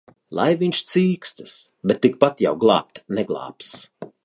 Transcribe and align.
Lai 0.37 0.45
viņš 0.61 0.79
cīkstas! 0.91 1.53
Bet 1.91 2.01
tikpat 2.07 2.43
jau 2.47 2.55
glābt 2.65 3.05
neglābs. 3.21 3.73